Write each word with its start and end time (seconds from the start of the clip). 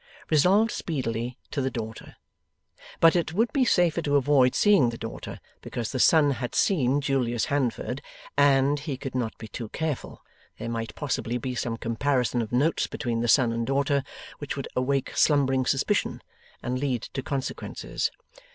Resolved 0.31 0.71
speedily, 0.71 1.37
to 1.51 1.61
the 1.61 1.69
daughter. 1.69 2.15
But 2.99 3.15
it 3.15 3.33
would 3.33 3.53
be 3.53 3.63
safer 3.63 4.01
to 4.01 4.15
avoid 4.15 4.55
seeing 4.55 4.89
the 4.89 4.97
daughter, 4.97 5.39
because 5.61 5.91
the 5.91 5.99
son 5.99 6.31
had 6.31 6.55
seen 6.55 7.01
Julius 7.01 7.45
Handford, 7.53 8.01
and 8.35 8.79
he 8.79 8.97
could 8.97 9.13
not 9.13 9.37
be 9.37 9.47
too 9.47 9.69
careful 9.69 10.23
there 10.57 10.69
might 10.69 10.95
possibly 10.95 11.37
be 11.37 11.53
some 11.53 11.77
comparison 11.77 12.41
of 12.41 12.51
notes 12.51 12.87
between 12.87 13.19
the 13.21 13.27
son 13.27 13.51
and 13.51 13.67
daughter, 13.67 14.03
which 14.39 14.57
would 14.57 14.67
awaken 14.75 15.15
slumbering 15.15 15.67
suspicion, 15.67 16.23
and 16.63 16.79
lead 16.79 17.03
to 17.13 17.21
consequences. 17.21 18.09